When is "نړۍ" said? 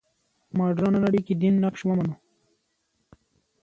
1.05-1.21